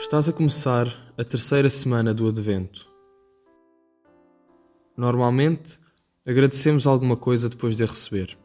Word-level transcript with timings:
Estás 0.00 0.28
a 0.28 0.32
começar 0.32 0.86
a 1.18 1.24
terceira 1.24 1.68
semana 1.68 2.14
do 2.14 2.28
Advento. 2.28 2.88
Normalmente, 4.96 5.80
agradecemos 6.24 6.86
alguma 6.86 7.16
coisa 7.16 7.48
depois 7.48 7.76
de 7.76 7.82
a 7.82 7.86
receber. 7.86 8.38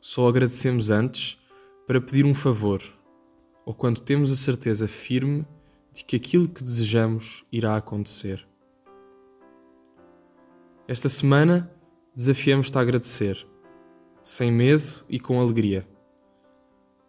Só 0.00 0.28
agradecemos 0.28 0.88
antes 0.88 1.36
para 1.84 2.00
pedir 2.00 2.24
um 2.24 2.32
favor 2.32 2.80
ou 3.66 3.74
quando 3.74 4.00
temos 4.00 4.30
a 4.30 4.36
certeza 4.36 4.86
firme 4.86 5.44
de 5.92 6.04
que 6.04 6.14
aquilo 6.14 6.48
que 6.48 6.62
desejamos 6.62 7.44
irá 7.50 7.74
acontecer. 7.76 8.46
Esta 10.86 11.08
semana 11.08 11.68
desafiamos-te 12.14 12.78
a 12.78 12.80
agradecer, 12.80 13.44
sem 14.22 14.52
medo 14.52 15.04
e 15.08 15.18
com 15.18 15.40
alegria 15.40 15.84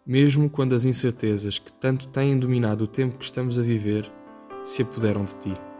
mesmo 0.06 0.50
quando 0.50 0.74
as 0.74 0.84
incertezas 0.84 1.58
que 1.58 1.72
tanto 1.72 2.08
têm 2.08 2.38
dominado 2.38 2.84
o 2.84 2.88
tempo 2.88 3.16
que 3.16 3.24
estamos 3.24 3.58
a 3.58 3.62
viver 3.62 4.10
se 4.64 4.82
apoderam 4.82 5.24
de 5.24 5.34
ti. 5.36 5.71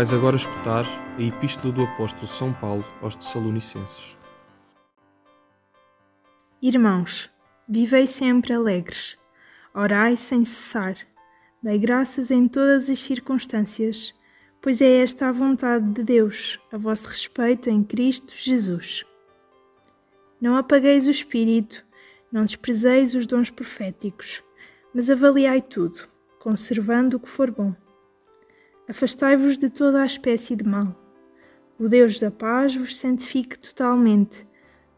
Vais 0.00 0.14
agora 0.14 0.36
escutar 0.36 0.86
a 1.18 1.22
Epístola 1.22 1.74
do 1.74 1.82
Apóstolo 1.82 2.26
São 2.26 2.54
Paulo 2.54 2.82
aos 3.02 3.14
Tessalonicenses. 3.14 4.16
Irmãos, 6.62 7.30
vivei 7.68 8.06
sempre 8.06 8.54
alegres, 8.54 9.18
orai 9.74 10.16
sem 10.16 10.42
cessar, 10.42 10.96
dai 11.62 11.76
graças 11.76 12.30
em 12.30 12.48
todas 12.48 12.88
as 12.88 12.98
circunstâncias, 12.98 14.14
pois 14.62 14.80
é 14.80 15.02
esta 15.02 15.28
a 15.28 15.32
vontade 15.32 15.84
de 15.92 16.02
Deus 16.02 16.58
a 16.72 16.78
vosso 16.78 17.06
respeito 17.06 17.68
em 17.68 17.84
Cristo 17.84 18.32
Jesus. 18.34 19.04
Não 20.40 20.56
apagueis 20.56 21.08
o 21.08 21.10
espírito, 21.10 21.84
não 22.32 22.46
desprezeis 22.46 23.14
os 23.14 23.26
dons 23.26 23.50
proféticos, 23.50 24.42
mas 24.94 25.10
avaliai 25.10 25.60
tudo, 25.60 26.08
conservando 26.38 27.18
o 27.18 27.20
que 27.20 27.28
for 27.28 27.50
bom 27.50 27.74
Afastai-vos 28.90 29.56
de 29.56 29.70
toda 29.70 30.02
a 30.02 30.04
espécie 30.04 30.56
de 30.56 30.64
mal. 30.64 31.00
O 31.78 31.88
Deus 31.88 32.18
da 32.18 32.28
paz 32.28 32.74
vos 32.74 32.96
santifique 32.96 33.56
totalmente, 33.56 34.44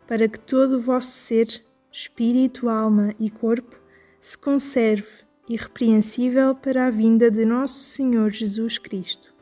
para 0.09 0.27
que 0.27 0.41
todo 0.41 0.79
o 0.79 0.81
vosso 0.81 1.11
ser, 1.11 1.63
espírito, 1.93 2.71
alma 2.71 3.15
e 3.21 3.29
corpo, 3.29 3.79
se 4.19 4.39
conserve 4.39 5.07
irrepreensível 5.47 6.55
para 6.55 6.87
a 6.87 6.91
vinda 6.91 7.31
de 7.31 7.45
nosso 7.45 7.81
Senhor 7.81 8.31
Jesus 8.31 8.79
Cristo. 8.79 9.35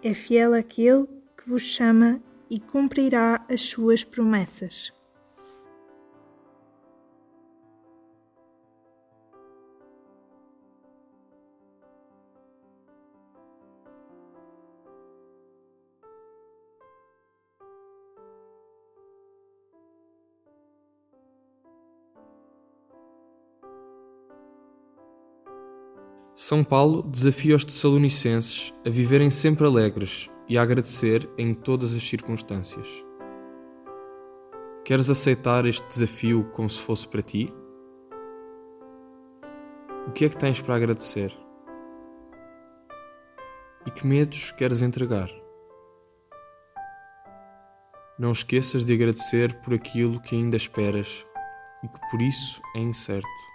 É 0.00 0.14
fiel 0.14 0.54
aquele 0.54 1.04
que 1.36 1.50
vos 1.50 1.62
chama 1.62 2.22
e 2.48 2.60
cumprirá 2.60 3.44
as 3.50 3.62
suas 3.62 4.04
promessas. 4.04 4.92
São 26.38 26.62
Paulo 26.62 27.02
desafia 27.02 27.56
os 27.56 27.64
Tessalonicenses 27.64 28.70
a 28.86 28.90
viverem 28.90 29.30
sempre 29.30 29.64
alegres 29.64 30.28
e 30.46 30.58
a 30.58 30.62
agradecer 30.62 31.26
em 31.38 31.54
todas 31.54 31.94
as 31.94 32.06
circunstâncias. 32.06 32.86
Queres 34.84 35.08
aceitar 35.08 35.64
este 35.64 35.88
desafio 35.88 36.44
como 36.52 36.68
se 36.68 36.82
fosse 36.82 37.08
para 37.08 37.22
ti? 37.22 37.50
O 40.06 40.12
que 40.12 40.26
é 40.26 40.28
que 40.28 40.36
tens 40.36 40.60
para 40.60 40.76
agradecer? 40.76 41.32
E 43.86 43.90
que 43.90 44.06
medos 44.06 44.50
queres 44.50 44.82
entregar? 44.82 45.30
Não 48.18 48.32
esqueças 48.32 48.84
de 48.84 48.92
agradecer 48.92 49.58
por 49.62 49.72
aquilo 49.72 50.20
que 50.20 50.36
ainda 50.36 50.58
esperas 50.58 51.24
e 51.82 51.88
que 51.88 51.98
por 52.10 52.20
isso 52.20 52.60
é 52.76 52.80
incerto. 52.80 53.45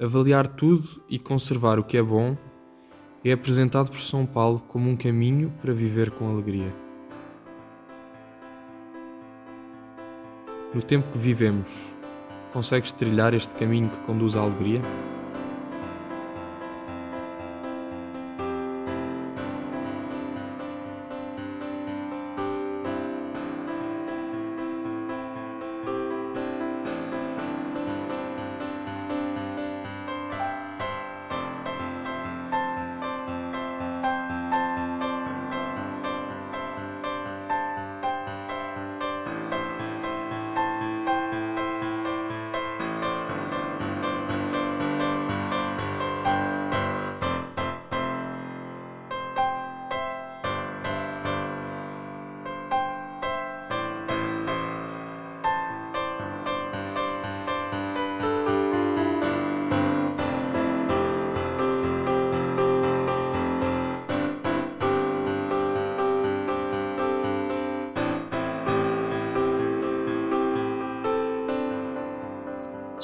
Avaliar 0.00 0.46
tudo 0.46 1.02
e 1.08 1.18
conservar 1.18 1.76
o 1.76 1.82
que 1.82 1.96
é 1.96 2.02
bom 2.02 2.36
é 3.24 3.32
apresentado 3.32 3.90
por 3.90 3.98
São 3.98 4.24
Paulo 4.24 4.62
como 4.68 4.88
um 4.88 4.96
caminho 4.96 5.52
para 5.60 5.74
viver 5.74 6.12
com 6.12 6.30
alegria. 6.30 6.72
No 10.72 10.80
tempo 10.80 11.10
que 11.10 11.18
vivemos, 11.18 11.68
consegues 12.52 12.92
trilhar 12.92 13.34
este 13.34 13.56
caminho 13.56 13.88
que 13.88 13.98
conduz 14.02 14.36
à 14.36 14.40
alegria? 14.40 14.80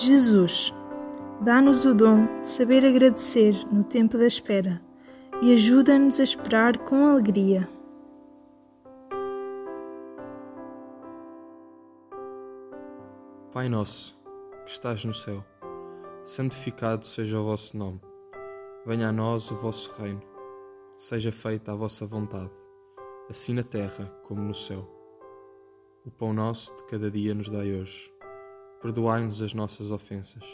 Jesus, 0.04 0.74
dá-nos 1.40 1.86
o 1.86 1.94
dom 1.94 2.26
de 2.42 2.48
saber 2.48 2.84
agradecer 2.84 3.54
no 3.72 3.82
tempo 3.82 4.18
da 4.18 4.26
espera 4.26 4.82
e 5.40 5.54
ajuda-nos 5.54 6.20
a 6.20 6.22
esperar 6.22 6.76
com 6.76 7.06
alegria. 7.06 7.66
Pai 13.50 13.70
nosso, 13.70 14.14
que 14.66 14.72
estás 14.72 15.02
no 15.06 15.14
céu, 15.14 15.42
santificado 16.22 17.06
seja 17.06 17.40
o 17.40 17.44
vosso 17.44 17.74
nome. 17.78 18.00
Venha 18.84 19.08
a 19.08 19.12
nós 19.12 19.50
o 19.50 19.54
vosso 19.54 19.90
reino. 19.94 20.22
Seja 20.98 21.32
feita 21.32 21.72
a 21.72 21.74
vossa 21.74 22.04
vontade, 22.04 22.52
assim 23.30 23.54
na 23.54 23.62
terra 23.62 24.04
como 24.22 24.42
no 24.42 24.54
céu. 24.54 24.86
O 26.04 26.10
pão 26.10 26.34
nosso 26.34 26.76
de 26.76 26.84
cada 26.84 27.10
dia 27.10 27.34
nos 27.34 27.48
dai 27.48 27.72
hoje. 27.72 28.13
Perdoai-nos 28.84 29.40
as 29.40 29.54
nossas 29.54 29.90
ofensas, 29.90 30.44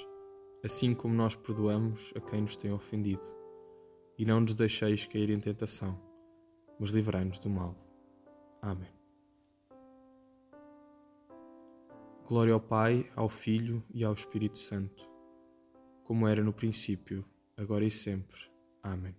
assim 0.65 0.94
como 0.94 1.12
nós 1.12 1.35
perdoamos 1.35 2.12
a 2.15 2.21
quem 2.21 2.43
nos 2.43 2.55
tem 2.55 2.71
ofendido. 2.71 3.27
E 4.17 4.25
não 4.25 4.38
nos 4.38 4.55
deixeis 4.55 5.05
cair 5.05 5.31
em 5.31 5.41
tentação, 5.41 6.00
mas 6.79 6.91
livrai-nos 6.91 7.41
do 7.41 7.50
mal. 7.50 7.75
Amém. 8.62 8.93
Glória 12.29 12.55
ao 12.55 12.61
Pai, 12.61 13.11
ao 13.17 13.29
Filho 13.29 13.82
e 13.93 14.05
ao 14.05 14.12
Espírito 14.12 14.59
Santo, 14.59 15.11
como 16.05 16.29
era 16.29 16.41
no 16.41 16.53
princípio, 16.53 17.25
agora 17.56 17.85
e 17.85 17.91
sempre. 17.91 18.38
Amém. 18.81 19.17